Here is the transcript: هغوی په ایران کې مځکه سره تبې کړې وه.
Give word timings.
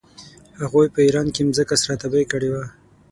هغوی 0.61 0.87
په 0.93 0.99
ایران 1.05 1.27
کې 1.33 1.41
مځکه 1.47 1.75
سره 1.81 1.99
تبې 2.01 2.23
کړې 2.31 2.49
وه. 2.53 2.63